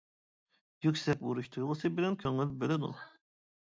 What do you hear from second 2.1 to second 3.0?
كۆڭۈل بۆلىدۇ.